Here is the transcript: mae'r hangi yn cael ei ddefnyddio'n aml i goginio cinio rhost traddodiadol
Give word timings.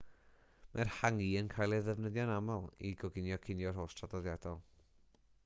mae'r 0.77 0.89
hangi 0.99 1.27
yn 1.41 1.51
cael 1.51 1.75
ei 1.77 1.83
ddefnyddio'n 1.89 2.33
aml 2.37 2.65
i 2.91 2.95
goginio 3.05 3.39
cinio 3.45 3.75
rhost 3.77 4.01
traddodiadol 4.01 4.61